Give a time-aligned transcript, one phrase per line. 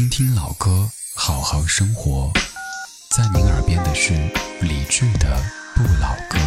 [0.00, 2.32] 听听老歌，好好生活。
[3.14, 4.14] 在您耳边的是
[4.62, 5.36] 李志的
[5.76, 6.38] 《不老歌》。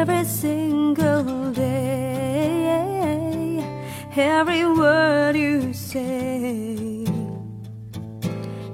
[0.00, 2.68] Every single day,
[4.14, 7.04] every word you say,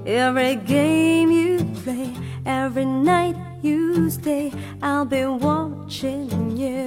[0.05, 2.13] every game you play,
[2.45, 6.85] every night you stay, I'll be watching you.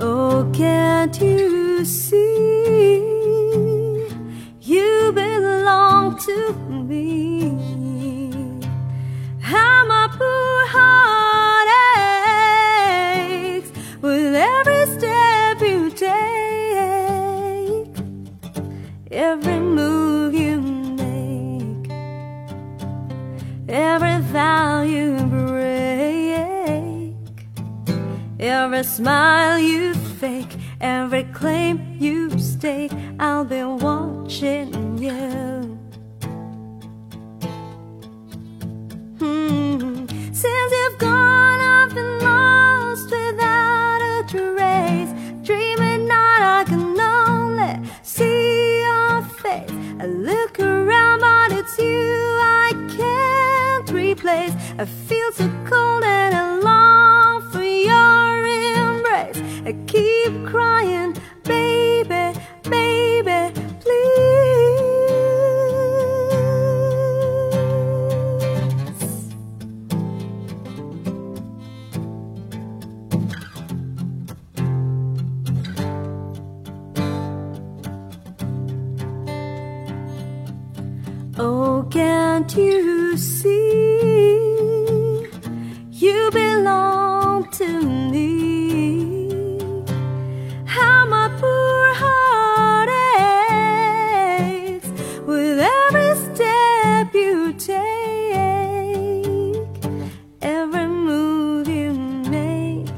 [0.00, 3.04] Oh, can't you see?
[4.62, 7.33] You belong to me.
[28.44, 32.92] Every smile you fake, every claim you stake.
[33.18, 35.78] I'll be watching you.
[39.18, 40.06] Hmm.
[40.32, 45.12] Since you've gone, I've been lost without a trace.
[45.42, 49.70] Dreaming night, I can only see your face.
[50.00, 54.52] I look around, but it's you I can't replace.
[54.78, 56.43] I feel so cold and I
[81.94, 83.60] can't you see?
[85.92, 87.68] You belong to
[88.10, 89.30] me.
[90.66, 92.88] How my poor heart
[94.74, 94.88] aches
[95.24, 97.94] with every step you take,
[100.42, 101.92] every move you
[102.34, 102.88] make,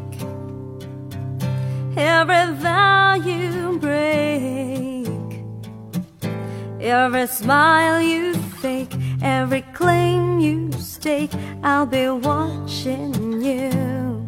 [1.99, 5.07] every vow you break.
[6.81, 8.26] Every smile you
[11.69, 14.25] I'll be watching you.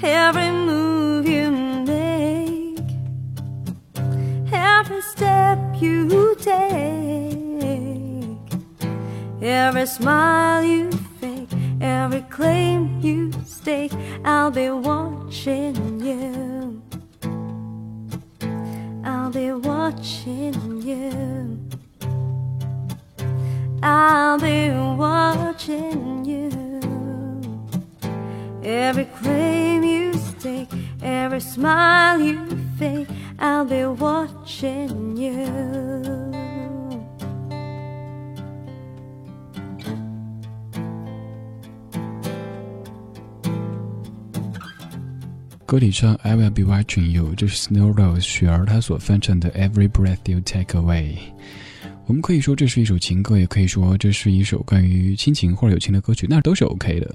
[0.00, 2.78] Every move you make,
[4.52, 7.48] every step you take,
[9.42, 10.93] every smile you
[45.66, 51.14] 歌里唱 I will be watching you，这是 Snow Rose 雪儿她所翻唱的 Every breath you take away。
[52.06, 57.14] 我们可以说这是一首情歌，也可以说这是一首关于亲情或者友情的歌曲，那都是 OK 的。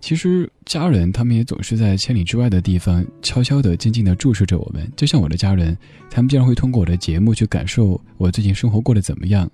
[0.00, 5.76] 其实家人他们也总是在千里之外的地方悄悄地、静静地注视着我们，就像我的家人，
[6.10, 9.50] 他们经常会通过我的节目去感受我最近生活过得怎么样。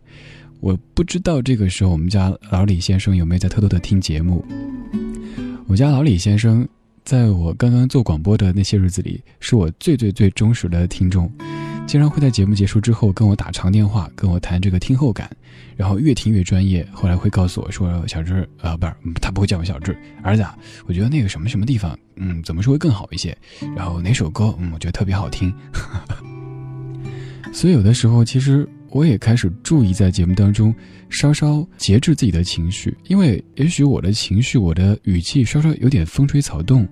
[0.60, 4.44] 我不知道这个时候我们家老李先生有没有在偷偷的听节目。
[5.66, 6.68] 我家老李先生。
[7.04, 11.30] 在我刚刚做广播的那些日子里，是我最最最忠实的听众，
[11.86, 15.28] 经常会在节目结束之后跟我打长电话，跟我谈这个听后感，
[15.76, 16.86] 然后越听越专业。
[16.92, 20.56] 后来会告诉我说：“小志，呃，不是，他不会叫我小志，儿子，啊，
[20.86, 23.36] 我觉得那个什么什么地方，嗯，怎么说会更好一些？
[23.74, 25.52] 然后哪首歌，嗯，我觉得特别好听。
[27.52, 30.74] 所以有的时候，其实我也开始注意在节目当中
[31.08, 36.86] 稍稍节制自己的情绪因为也许我的情绪我的语气稍稍有点风吹草动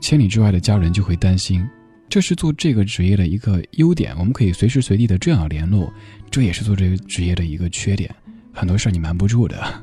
[0.00, 1.66] 千里之外的家人就会担心
[2.08, 5.92] 这是做这个职业的一个优点我们可以随时随地的这样联络
[6.30, 8.14] 这也是做这个职业的一个缺点
[8.52, 9.82] 很多事儿你瞒不住的。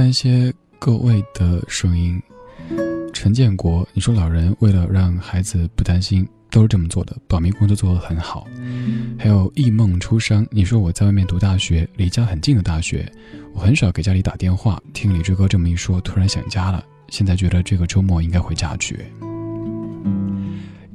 [0.00, 2.20] 感谢各位的声音
[3.22, 8.48] 陈建国，你说老人为了让孩子不担心，都是这么做的，保密工作做得很好。
[9.18, 13.06] 还有忆梦初生，你说我在外面读大学，离家很近的大学，
[13.52, 14.82] 我很少给家里打电话。
[14.94, 16.82] 听李志哥这么一说，突然想家了。
[17.08, 18.98] 现在觉得这个周末应该回家去。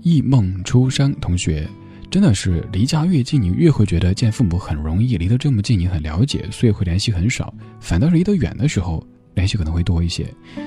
[0.01, 1.69] 忆梦初生同学，
[2.09, 7.53] 真的是离家越近，你越会觉得见父母很容易；离得这么近，你很了解，所以会联系很少。
[7.79, 9.05] 反倒是离得远的时候，
[9.35, 10.25] 联系可能会多一些。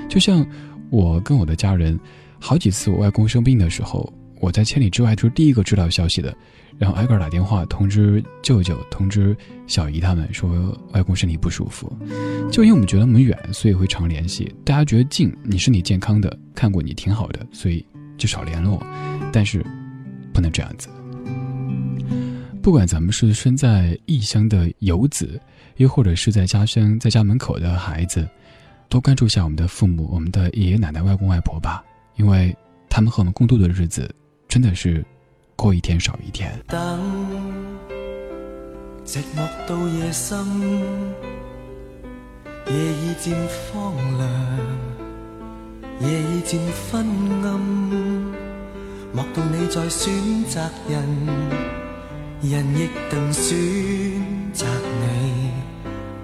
[0.08, 0.46] 就像。
[0.90, 1.98] 我跟我的家人，
[2.38, 6.34] 好几次我外公生病的时候，我在千里之外就是第一个知道消息的，
[6.78, 9.36] 然后挨个打电话通知舅舅、通知
[9.66, 11.94] 小姨他们说外公身体不舒服。
[12.50, 17.84] 就因为我们觉得我们远，所以会常联系；大家觉得近，你身体健康的，看过你挺好的，所以
[18.16, 18.82] 就少联络。
[19.32, 19.64] 但是
[20.32, 20.88] 不能这样子。
[22.62, 25.40] 不管咱们是身在异乡的游子，
[25.76, 28.26] 又或者是在家乡在家门口的孩子。
[28.88, 31.84] 多关注一下我们的父母、我们的爷爷奶奶、外公外婆吧，
[32.16, 32.56] 因为
[32.88, 34.10] 他们和我们共度的日子，
[34.48, 35.04] 真的是
[35.56, 36.58] 过一天少一天。
[36.66, 36.78] 等，
[39.04, 40.38] 寂寞到夜深，
[42.66, 43.36] 夜已渐
[43.72, 44.26] 荒凉，
[46.00, 46.58] 夜已渐
[46.90, 47.06] 昏
[47.44, 47.60] 暗，
[49.12, 50.10] 莫道你在选
[50.44, 51.04] 择人，
[52.40, 53.54] 人亦定选
[54.54, 55.50] 择你，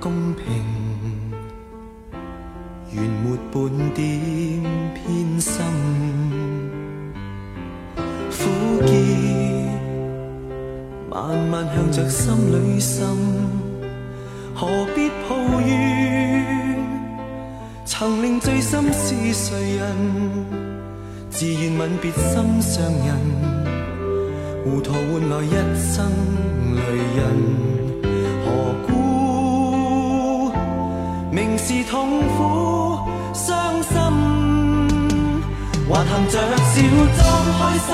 [0.01, 0.74] 公平。
[2.97, 4.05] 原没半点
[4.95, 5.53] 偏心，
[8.31, 8.33] 苦
[8.87, 8.89] 涩
[11.11, 13.05] 慢慢向着心里渗，
[14.55, 16.77] 何必抱怨？
[17.85, 19.85] 曾令醉心是谁人？
[21.31, 23.19] 自愿吻别心上人，
[24.65, 26.07] 糊涂换来一生
[26.77, 26.81] 泪
[27.17, 27.25] 人，
[28.45, 28.47] 何
[28.87, 30.53] 故
[31.33, 32.84] 明是痛苦？
[35.87, 36.75] 还含着笑
[37.17, 37.21] 装
[37.59, 37.89] 开心。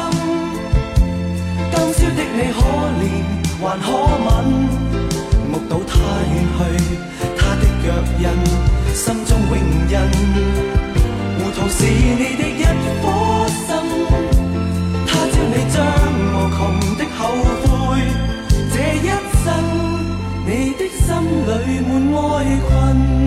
[1.72, 2.58] 今宵的你可
[3.00, 3.02] 怜
[3.60, 3.86] 还可
[4.24, 4.28] 吻，
[5.50, 5.92] 目睹他
[6.30, 6.58] 远去，
[7.36, 7.84] 他的脚
[8.18, 8.24] 印，
[8.94, 9.52] 心中永
[9.90, 9.94] 印。
[11.36, 12.62] 糊涂是你的一
[13.02, 13.04] 颗
[13.66, 13.68] 心，
[15.06, 15.76] 他朝你将
[16.30, 16.58] 无穷
[16.96, 17.20] 的后
[17.62, 17.68] 悔。
[18.72, 19.08] 这一
[19.42, 19.46] 生，
[20.46, 20.48] 你
[20.78, 21.06] 的心
[21.46, 21.48] 里
[21.86, 22.24] 满哀
[22.68, 23.19] 困。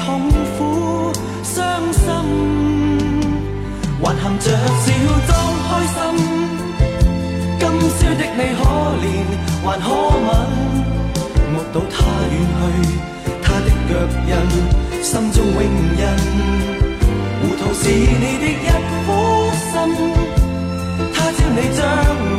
[0.00, 0.04] 痛
[0.56, 0.58] 苦
[1.42, 1.58] 伤
[1.92, 2.02] 心，
[4.02, 4.86] 还含着笑
[5.26, 5.30] 装
[5.66, 5.96] 开心。
[7.58, 8.60] 今宵的你可
[9.02, 9.04] 怜
[9.64, 9.86] 还可
[10.26, 10.28] 悯，
[11.52, 11.94] 目睹他
[12.30, 12.62] 远去，
[13.42, 13.90] 他的脚
[14.28, 14.32] 印，
[15.02, 15.58] 心中永
[15.98, 16.02] 印。
[17.40, 18.66] 糊涂是你的一
[19.06, 19.08] 颗
[19.70, 19.74] 心，
[21.12, 21.80] 他朝你将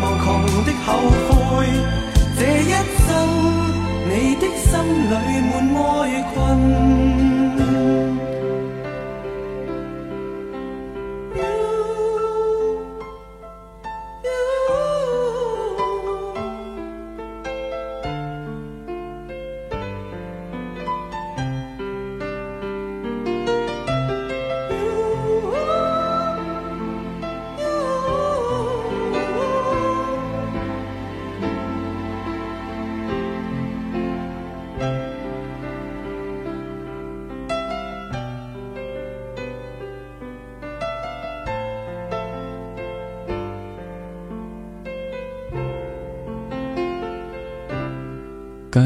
[0.02, 0.26] 无穷
[0.66, 0.88] 的后
[1.28, 1.30] 悔。
[2.38, 2.74] 这一
[3.06, 3.10] 生，
[4.10, 4.72] 你的心
[5.10, 5.14] 里
[5.50, 7.35] 满哀困。
[7.66, 8.05] Amen.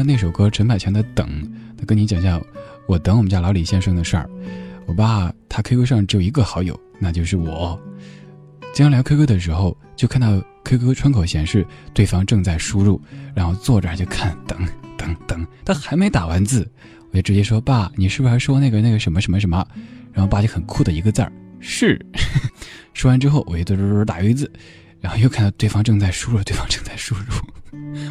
[0.02, 1.28] 那首歌陈百强的《等》，
[1.76, 2.40] 他跟你讲讲，
[2.86, 4.28] 我等我们家老李先生的事儿。
[4.86, 7.78] 我爸他 QQ 上只有一个好友，那就是我。
[8.72, 13.00] 经常聊 QQ 的时候，就看到 QQ 窗口显示对方正在输入，
[13.34, 14.58] 然后坐着就看，等
[14.96, 16.68] 等等，他还没打完字，
[17.10, 19.66] 我就直接说：“爸，你是不是还说那个那个什么什么什么？”
[20.12, 22.00] 然后爸就很酷的一个字儿：“是。
[22.94, 24.50] 说完之后，我又嘟嘟嘟打一个字，
[25.00, 27.22] 然后又看到对方正在输入，对方正在输入，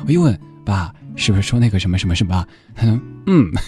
[0.05, 2.45] 我又问爸，是不是说那个什么什么什么？
[2.75, 3.51] 他 说嗯。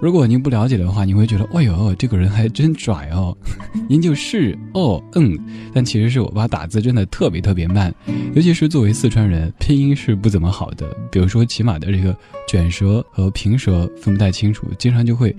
[0.00, 3.36] 如果您不了解的话，你会觉得，哎呦，这个人还真拽哦。
[3.90, 5.36] 您就是哦，嗯，
[5.74, 7.92] 但其实是我爸打字真的特别特别慢，
[8.32, 10.96] 尤其是作为四川人，拼音是不怎么好的。
[11.10, 12.16] 比如说起码的这个
[12.46, 15.34] 卷舌和平舌分不太清楚，经常就会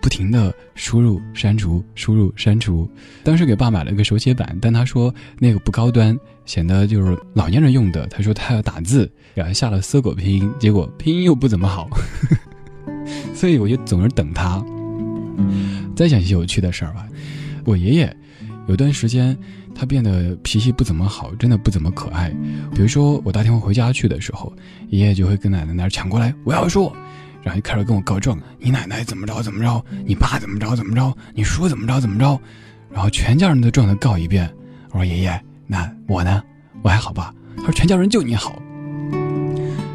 [0.00, 2.88] 不停的输入删除，输入删除。
[3.24, 8.06] 当时给爸买了个手写板，但他说那个不高端，显得就是老年人用的。
[8.08, 11.88] 他说他要打字，然后下了搜狗拼音，结果拼音又不怎么好。
[13.34, 14.64] 所以我就总是等他。
[15.96, 17.06] 再讲一些有趣的事儿吧。
[17.64, 18.16] 我爷爷
[18.66, 19.36] 有段时间
[19.74, 22.30] 他变得脾气不怎么好，真的不怎么可爱。
[22.74, 24.52] 比如说我打电话回家去的时候，
[24.88, 26.94] 爷爷就会跟奶奶那儿抢过来，我要说，
[27.42, 32.38] 然后就开始跟我告状，你奶奶怎么着怎么着，你爸怎么着怎么着，你叔怎么着怎么着，
[32.92, 34.48] 然后全家人都状态告一遍。
[34.90, 36.42] 我说爷爷，那我呢？
[36.82, 37.34] 我还好吧？
[37.56, 38.60] 他说全家人就你好。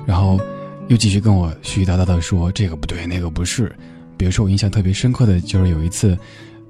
[0.06, 0.40] 然后。
[0.90, 3.72] 又继续跟我絮絮叨叨的说这个不对那个不是，
[4.18, 6.18] 比如说我印象特别深刻的就是有一次，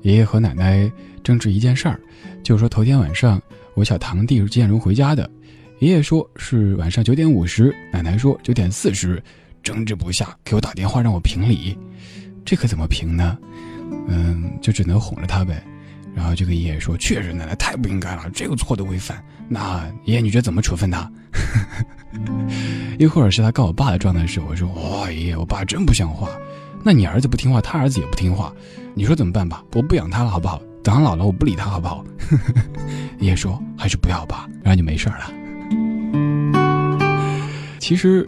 [0.02, 0.92] 爷爷和奶奶
[1.24, 1.98] 争执一件事儿，
[2.44, 3.42] 就是说头天晚上
[3.76, 5.32] 我小堂弟是几点钟回家的，
[5.80, 9.24] 爷爷说是晚上九点五十，奶奶说九点四十，
[9.64, 11.78] 争执不下给我打电话让我评理，
[12.44, 13.38] 这可怎么评呢？
[14.10, 15.64] 嗯，就只能哄着他呗，
[16.16, 21.10] 然后就跟爷爷说，确实奶奶太不应该了，这个错都会犯，那爷爷你觉得怎么处分他？
[22.98, 26.30] 又或者是他告我爸的状态时，我说：“哇，爷爷，我爸真不像话。
[26.84, 28.54] 那你儿子不听话，他儿子也不听话，
[28.94, 29.64] 你说怎么办吧？
[29.74, 30.62] 我不养他了，好不好？
[30.84, 32.04] 等他老了，我不理他，好不好？”
[33.20, 35.32] 爷爷说：“还是不要吧，然后就没事了。”
[37.80, 38.28] 其实，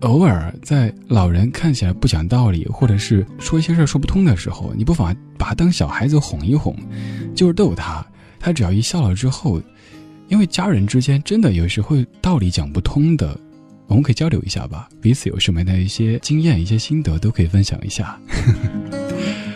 [0.00, 6.76] 偶尔在老人看起来不讲道理，或者是说一些事儿说不通的时候，你不妨把他当小孩子哄一哄，
[7.34, 8.04] 就是逗他。
[8.40, 9.60] 他只要一笑了之后。
[10.28, 13.34] 因为家人之间真的有时候道理讲不通的，
[13.86, 18.20] 我们可以交流一下吧，彼此有什么的一些经验、一些心得都可以分享一下。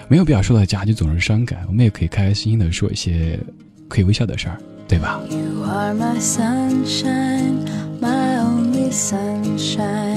[0.08, 3.38] 没有必要说到家就总是伤感，我们也可以开开心心的说一些
[3.87, 4.58] 可以微笑的事儿，
[4.88, 7.66] 对吧？You are my sunshine,
[8.00, 10.12] my only sunshine.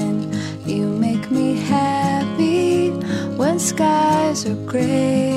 [0.66, 2.90] You make me happy
[3.36, 5.30] when skies are gray.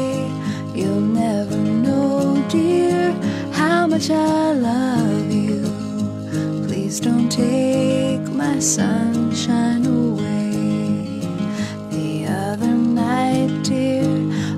[0.76, 3.14] You'll never know, dear.
[3.54, 5.62] how much I love you.
[6.68, 11.22] Please don't take my sunshine away.
[11.92, 14.06] The other night, dear,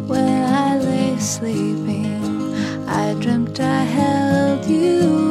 [0.08, 2.56] when I lay sleeping,
[2.88, 5.31] I dreamt I held you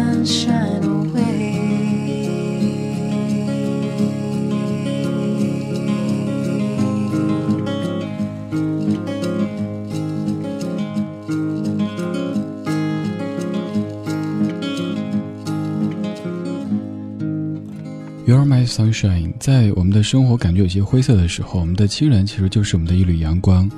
[18.27, 23.69] You're my sunshine，在我们的生活感觉有些灰色的时候，我们的亲人其实就是我们的一缕阳光。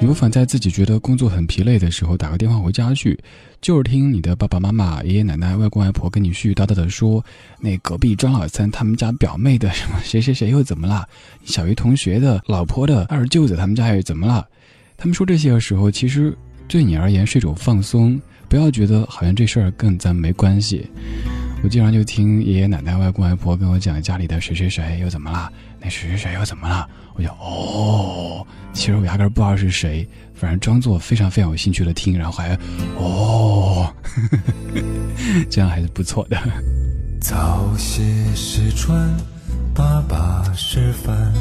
[0.00, 3.18] 你不妨在自己觉得工作很疲累的时候，打个电话回家去，
[3.60, 7.24] 就是听你的爸爸妈妈、爷爷奶奶、外公外婆跟你絮絮叨叨的说，
[7.58, 11.06] 那隔壁张老三他们家表妹的什么谁谁谁又怎么了，
[11.44, 14.46] 小鱼同学的老婆的二舅子他们家又怎么了？
[14.96, 16.36] 他们说这些的时候，其实。
[16.68, 18.18] 对你而言是一种放松。
[18.48, 20.86] 不要觉得好像这事儿跟咱没关系。
[21.62, 25.50] 我经常就听爷爷奶奶、外公外婆跟我讲家里的谁谁谁又怎么了，
[25.80, 32.58] 那谁谁谁又怎么了，我就哦，其实我压根不知道是谁，反正装作非常非常有兴趣的听，然后还
[32.98, 33.94] 哦，
[35.48, 36.36] 这样还是不错的。
[37.20, 38.02] 早些
[38.34, 39.08] 时穿，
[39.72, 41.32] 爸爸示范。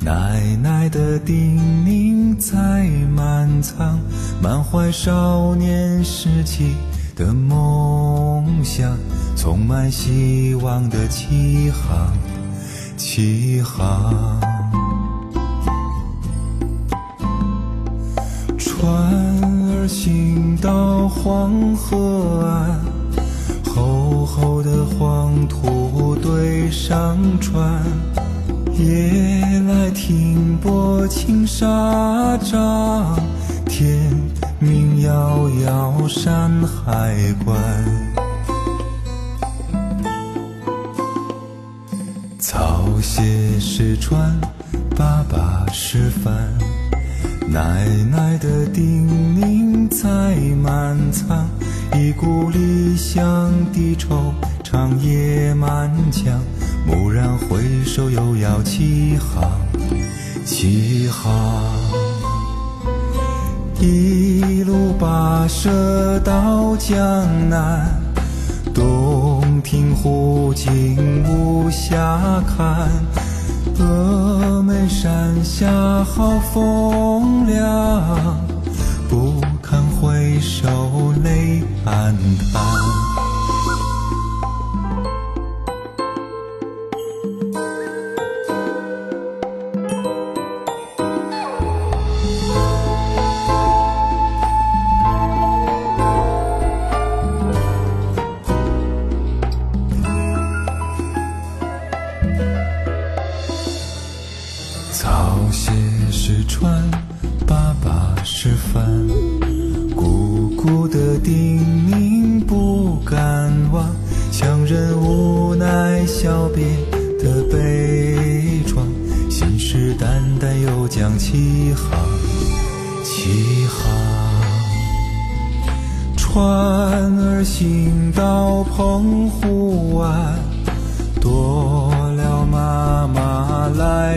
[0.00, 3.98] 奶奶的叮咛在满仓，
[4.42, 6.74] 满怀少年时期
[7.16, 8.96] 的梦想，
[9.36, 12.12] 充满希望的起航，
[12.96, 14.40] 起航。
[18.58, 18.90] 船
[19.70, 22.80] 儿行到黄河岸，
[23.72, 27.82] 厚厚的黄土堆上船。
[28.78, 33.18] 夜来停泊青纱帐，
[33.64, 34.12] 天
[34.58, 37.14] 明遥遥山海
[37.44, 38.25] 关。
[42.96, 44.34] 有些是船，
[44.96, 46.32] 爸爸示范，
[47.46, 49.06] 奶奶的叮
[49.38, 51.46] 咛在满仓，
[51.92, 53.22] 一股理想
[53.70, 54.32] 的惆
[54.64, 56.40] 怅也满腔。
[56.86, 59.46] 蓦然回首，又要起航，
[60.46, 61.30] 起航。
[63.78, 66.96] 一路跋涉到江
[67.50, 67.94] 南，
[69.66, 72.88] 亭湖景无暇看。
[73.76, 75.68] 峨眉山下
[76.04, 78.38] 好风凉，
[79.08, 82.14] 不堪回首泪暗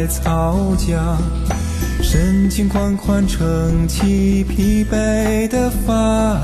[0.09, 0.49] 弹。
[2.97, 6.39] 换撑起疲惫的帆，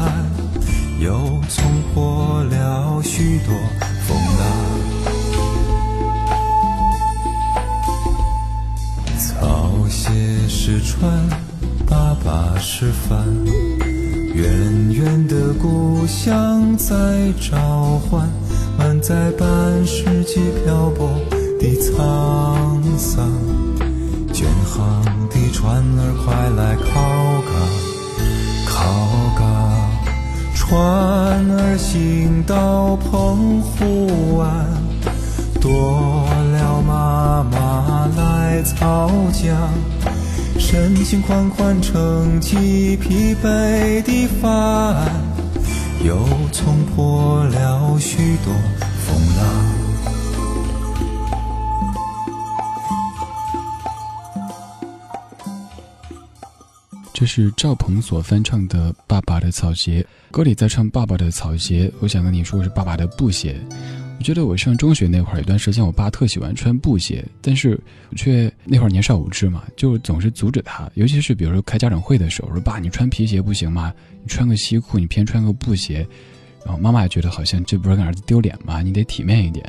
[1.00, 1.12] 又
[1.50, 3.54] 冲破了许多
[4.08, 4.46] 风浪。
[9.18, 10.12] 草鞋
[10.48, 11.30] 是船，
[11.86, 13.26] 爸爸是帆，
[14.34, 18.28] 远远的故乡在召唤，
[18.78, 21.10] 满载半世纪漂泊
[21.60, 23.30] 的沧桑，
[26.00, 27.54] 儿快来靠港，
[28.66, 28.74] 靠
[29.38, 29.44] 港！
[30.56, 30.72] 船
[31.52, 34.66] 儿行到澎湖湾，
[35.62, 39.56] 多了妈妈来操桨，
[40.60, 44.96] 深情款款撑起疲惫的帆，
[46.04, 46.18] 又
[46.52, 48.54] 冲破了许多
[49.06, 49.65] 风浪。
[57.26, 60.00] 这是赵鹏所翻唱的《爸爸的草鞋》，
[60.32, 61.92] 歌里在唱爸爸的草鞋。
[62.00, 63.60] 我想跟你说，是爸爸的布鞋。
[64.20, 70.88] 我觉得我上中学那会儿，有段时间我爸特喜欢穿布鞋，但是我却那会儿年少无知嘛，就总是阻止他。
[70.94, 73.92] 尤其是比如说开家长会的时候，说爸，你穿皮鞋不行吗？
[74.22, 76.08] 你穿个西裤，你偏穿个布鞋。
[76.64, 78.84] 然后妈妈也觉得好像这不是给儿子丢脸吗？
[78.84, 79.66] 你得体面一点。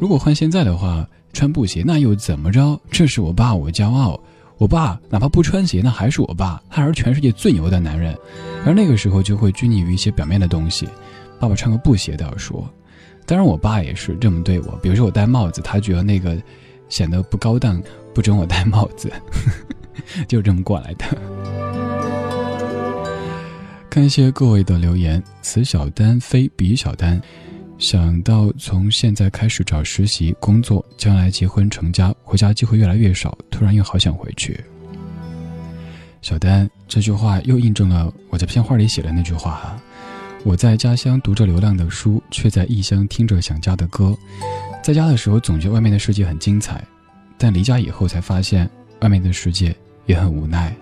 [0.00, 2.76] 如果换现在的话，穿布鞋那又怎么着？
[2.90, 4.20] 这是我爸，我骄傲。
[4.62, 8.16] 我爸哪怕不穿鞋，那还是我爸，他还是全世界最牛的男人。
[8.64, 10.88] 而那个时候就会拘泥于一些表面的东西。
[11.40, 12.72] 爸爸穿个布鞋都要说，
[13.26, 14.78] 当然我爸也是这么对我。
[14.80, 16.40] 比如说我戴帽子，他觉得那个
[16.88, 17.82] 显得不高档，
[18.14, 19.12] 不准我戴帽子，
[20.28, 21.06] 就这么过来的。
[23.90, 27.20] 感谢各位的留言，此小丹非彼小丹。
[27.82, 34.64] 想到从现在开始找实习工作，将来结婚成家，回家机会越来越少，突然又好想回去。
[36.20, 39.82] 小丹这句话又印证了我在片花里写的那句话哈，
[40.44, 44.16] 我在家乡读着流浪的书，却在异乡听着想家的歌。
[44.80, 46.84] 在家的时候总觉得外面的世界很精彩，
[47.36, 49.74] 但离家以后才发现外面的世界
[50.06, 50.72] 也很无奈。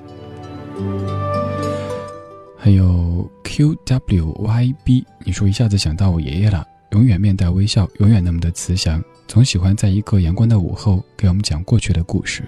[2.58, 12.42] 还有 QWYB，你说一下子想到我爷爷了，永远面带微笑，永远那么的慈祥，总喜欢在一个阳光的午后给我们讲过去的故事。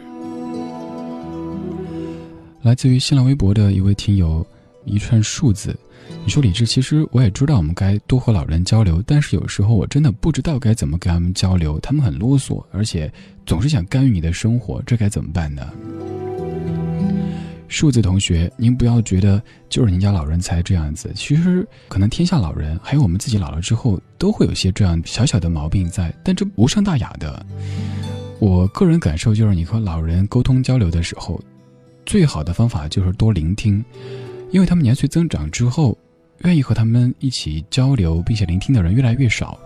[2.62, 4.44] 来自于新浪微博的一位听友，
[4.84, 5.76] 一串数字。
[6.24, 13.12] 你说李志，其实我也知道我们该多和老人交流，但是有时候我真的不知道该怎么跟他们交流，他们很啰嗦，而且
[13.46, 15.68] 总是想干预你的生活，这该怎么办呢？
[17.72, 27.46] 数字同学，您不要觉得就是您家老人才这样子，其实可能天下老人，还有我们自己老了之后，都会有些这样小小的毛病在，但这无伤大雅的。
[28.38, 31.40] 我个人感受就是，你和老人沟通交流的时候。
[32.04, 33.82] 最好的方法就是多聆听，
[34.50, 35.96] 因为他们年岁增长之后，
[36.38, 39.56] 愿意和他们一起交流并且聆听的人越来越少，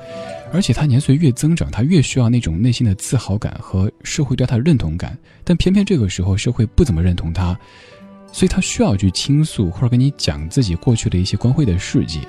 [0.53, 5.19] 而且他年岁越增长，他越需要那种内心的自豪感和社会对他的认同感。
[5.45, 7.59] 但偏偏这个时候社会不怎么认同他，
[8.33, 12.21] 所以他需要去倾诉或者跟你讲自己过去的一些光辉的事迹。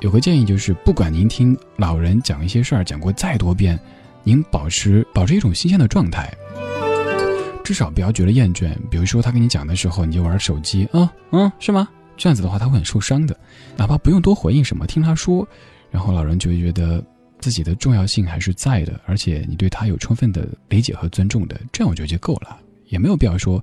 [0.00, 3.78] 有个建议就是，不管您听老人讲一些事儿讲过再多遍，
[4.24, 6.32] 您保持保持一种新鲜的状态。
[7.64, 8.74] 至少不要觉得厌倦。
[8.90, 11.88] 比如说他跟你讲的时候，你就玩手机，啊嗯，是吗？
[12.16, 13.38] 这样子的话他会很受伤的。
[13.76, 15.46] 哪怕不用多回应什么，听他说，
[15.90, 17.02] 然后老人就会觉得
[17.38, 22.58] 自己的重要性还是在的，而且你对他有充分的理解和尊重的，这样我觉得就够了，
[22.88, 23.62] 也没有必要说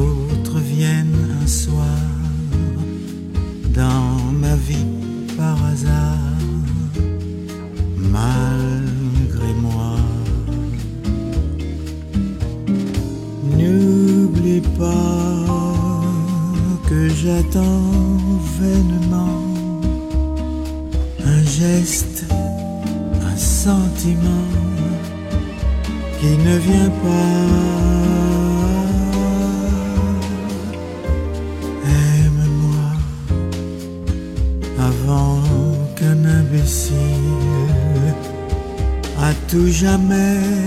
[17.31, 18.17] j'attends
[18.59, 19.43] vainement
[21.25, 22.25] un geste,
[23.31, 24.49] un sentiment
[26.19, 27.37] qui ne vient pas.
[32.03, 32.87] Aime-moi
[34.89, 35.39] avant
[35.95, 36.97] qu'un imbécile
[39.19, 40.60] à tout jamais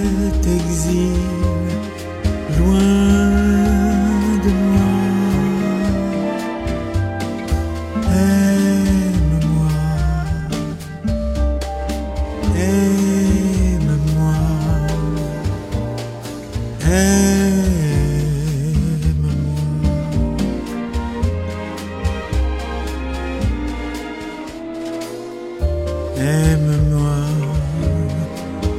[26.17, 27.25] Aime-moi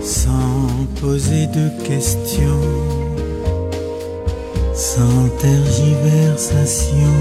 [0.01, 2.61] sans poser de questions,
[4.73, 7.15] sans tergiversation.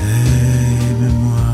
[0.00, 1.46] Aime-moi,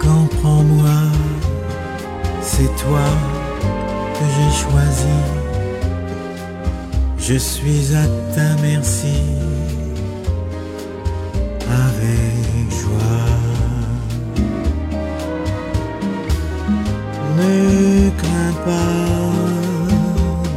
[0.00, 1.00] comprends-moi,
[2.42, 3.08] c'est toi
[4.14, 5.18] que j'ai choisi.
[7.18, 9.65] Je suis à ta merci
[12.78, 13.34] joie.
[17.38, 19.10] Ne crains pas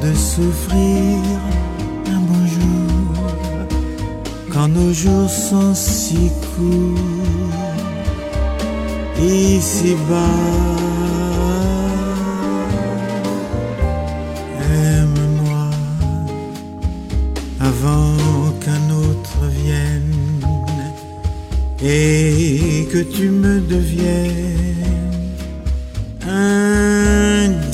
[0.03, 1.17] de souffrir
[2.07, 3.01] un beau jour
[4.51, 6.99] quand nos jours sont si courts.
[9.21, 10.15] Ici bas,
[14.71, 15.69] aime-moi
[17.59, 18.38] avant.
[21.81, 24.75] Que tu me deviennes
[26.27, 27.69] indifférente,